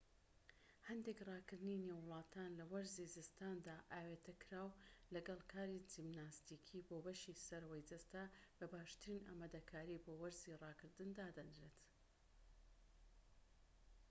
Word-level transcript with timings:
هەندێک 0.87 1.19
ڕاكردنی 1.29 1.83
نێو 1.85 1.99
وڵاتان 2.03 2.51
لە 2.59 2.65
وەرزی 2.71 3.11
زستاندا 3.15 3.75
ئاوێتەکراو 3.93 4.69
لەگەڵ 5.13 5.39
کاری 5.53 5.85
جیمناستیکی 5.91 6.85
بۆ 6.87 6.97
بەشی 7.05 7.39
سەرەوەی 7.47 7.87
جەستە 7.89 8.23
بە 8.57 8.65
باشترین 8.73 9.23
ئامادەکاری 9.27 10.01
بۆ 10.03 10.13
وەرزی 10.21 10.59
ڕاکردن 10.63 11.09
دادەنرێت 11.19 11.77